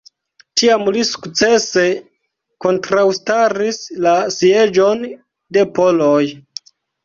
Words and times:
Tiam 0.61 0.87
li 0.95 1.03
sukcese 1.09 1.83
kontraŭstaris 2.67 3.79
la 4.09 4.17
sieĝon 4.39 5.07
de 5.59 5.69
poloj. 5.79 6.23